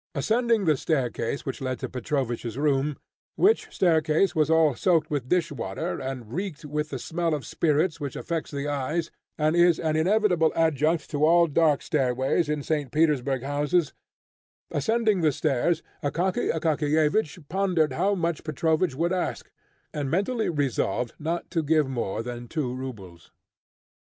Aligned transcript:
Ascending 0.15 0.65
the 0.65 0.75
staircase 0.77 1.45
which 1.45 1.61
led 1.61 1.77
to 1.77 1.87
Petrovich's 1.87 2.57
room 2.57 2.97
which 3.35 3.71
staircase 3.71 4.33
was 4.33 4.49
all 4.49 4.73
soaked 4.73 5.11
with 5.11 5.29
dish 5.29 5.51
water 5.51 6.01
and 6.01 6.33
reeked 6.33 6.65
with 6.65 6.89
the 6.89 6.97
smell 6.97 7.35
of 7.35 7.45
spirits 7.45 7.99
which 7.99 8.15
affects 8.15 8.49
the 8.49 8.67
eyes, 8.67 9.11
and 9.37 9.55
is 9.55 9.79
an 9.79 9.95
inevitable 9.95 10.51
adjunct 10.55 11.07
to 11.11 11.23
all 11.23 11.45
dark 11.45 11.83
stairways 11.83 12.49
in 12.49 12.63
St. 12.63 12.91
Petersburg 12.91 13.43
houses 13.43 13.93
ascending 14.71 15.21
the 15.21 15.31
stairs, 15.31 15.83
Akaky 16.01 16.51
Akakiyevich 16.51 17.47
pondered 17.47 17.93
how 17.93 18.15
much 18.15 18.43
Petrovich 18.43 18.95
would 18.95 19.13
ask, 19.13 19.51
and 19.93 20.09
mentally 20.09 20.49
resolved 20.49 21.13
not 21.19 21.51
to 21.51 21.61
give 21.61 21.87
more 21.87 22.23
than 22.23 22.47
two 22.47 22.73
rubles. 22.73 23.29